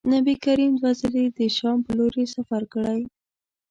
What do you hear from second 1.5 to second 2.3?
شام پر لوري